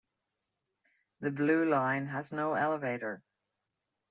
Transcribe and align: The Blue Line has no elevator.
The 1.19 1.29
Blue 1.29 1.63
Line 1.63 2.07
has 2.07 2.31
no 2.31 2.55
elevator. 2.55 3.21